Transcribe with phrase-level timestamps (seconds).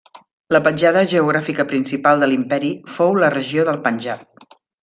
[0.55, 4.53] La petjada geogràfica principal de l'imperi fou la regió del Panjab.